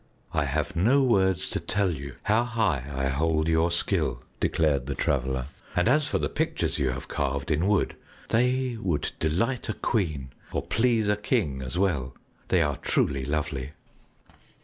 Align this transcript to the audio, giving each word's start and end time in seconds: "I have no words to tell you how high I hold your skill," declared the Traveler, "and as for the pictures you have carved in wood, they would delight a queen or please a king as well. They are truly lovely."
"I 0.33 0.45
have 0.45 0.75
no 0.75 1.03
words 1.03 1.47
to 1.51 1.59
tell 1.59 1.91
you 1.91 2.15
how 2.23 2.43
high 2.43 2.89
I 2.91 3.07
hold 3.09 3.47
your 3.47 3.69
skill," 3.69 4.23
declared 4.39 4.87
the 4.87 4.95
Traveler, 4.95 5.45
"and 5.75 5.87
as 5.87 6.07
for 6.07 6.17
the 6.17 6.27
pictures 6.27 6.79
you 6.79 6.89
have 6.89 7.07
carved 7.07 7.51
in 7.51 7.67
wood, 7.67 7.95
they 8.29 8.77
would 8.81 9.11
delight 9.19 9.69
a 9.69 9.75
queen 9.75 10.33
or 10.51 10.63
please 10.63 11.07
a 11.07 11.15
king 11.15 11.61
as 11.61 11.77
well. 11.77 12.15
They 12.47 12.63
are 12.63 12.77
truly 12.77 13.25
lovely." 13.25 13.73